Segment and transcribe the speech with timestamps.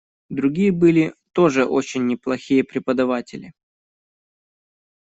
[0.29, 3.53] Другие были тоже очень неплохие преподаватели..